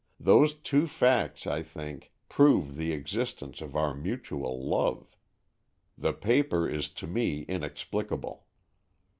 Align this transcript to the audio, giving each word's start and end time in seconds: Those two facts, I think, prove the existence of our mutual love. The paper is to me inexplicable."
Those 0.19 0.55
two 0.55 0.87
facts, 0.87 1.45
I 1.45 1.61
think, 1.61 2.11
prove 2.27 2.75
the 2.75 2.91
existence 2.91 3.61
of 3.61 3.75
our 3.75 3.93
mutual 3.93 4.59
love. 4.67 5.15
The 5.95 6.11
paper 6.11 6.67
is 6.67 6.89
to 6.93 7.05
me 7.05 7.41
inexplicable." 7.43 8.47